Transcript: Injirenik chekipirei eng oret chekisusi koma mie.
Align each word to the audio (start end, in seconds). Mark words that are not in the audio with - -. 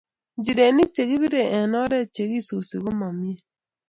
Injirenik 0.37 0.89
chekipirei 0.95 1.51
eng 1.57 1.75
oret 1.83 2.07
chekisusi 2.15 2.75
koma 2.83 3.09
mie. 3.19 3.41